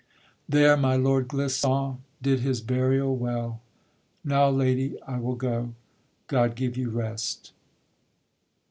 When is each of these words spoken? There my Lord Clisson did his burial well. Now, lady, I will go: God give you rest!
There 0.49 0.75
my 0.77 0.95
Lord 0.95 1.27
Clisson 1.27 1.97
did 2.23 2.39
his 2.39 2.59
burial 2.61 3.15
well. 3.15 3.61
Now, 4.25 4.49
lady, 4.49 4.99
I 5.03 5.19
will 5.19 5.35
go: 5.35 5.75
God 6.25 6.55
give 6.55 6.75
you 6.75 6.89
rest! 6.89 7.51